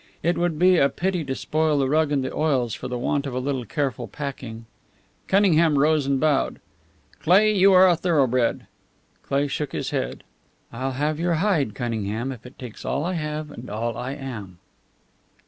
"It 0.23 0.35
would 0.35 0.57
be 0.57 0.77
a 0.79 0.89
pity 0.89 1.23
to 1.25 1.35
spoil 1.35 1.77
the 1.77 1.87
rug 1.87 2.11
and 2.11 2.23
the 2.23 2.33
oils 2.33 2.73
for 2.73 2.87
the 2.87 2.97
want 2.97 3.27
of 3.27 3.35
a 3.35 3.39
little 3.39 3.65
careful 3.65 4.07
packing." 4.07 4.65
Cunningham 5.27 5.77
rose 5.77 6.07
and 6.07 6.19
bowed. 6.19 6.59
"Cleigh, 7.19 7.51
you 7.55 7.71
are 7.73 7.87
a 7.87 7.95
thoroughbred!" 7.95 8.65
Cleigh 9.21 9.45
shook 9.47 9.73
his 9.73 9.91
head. 9.91 10.23
"I'll 10.73 10.93
have 10.93 11.19
your 11.19 11.35
hide, 11.35 11.75
Cunningham, 11.75 12.31
if 12.31 12.47
it 12.47 12.57
takes 12.57 12.83
all 12.83 13.05
I 13.05 13.13
have 13.13 13.51
and 13.51 13.69
all 13.69 13.95
I 13.95 14.13
am!" 14.13 14.57